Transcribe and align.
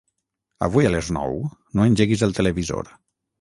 Avui 0.67 0.87
a 0.89 0.91
les 0.95 1.11
nou 1.17 1.37
no 1.81 1.87
engeguis 1.91 2.25
el 2.29 2.35
televisor. 2.41 2.91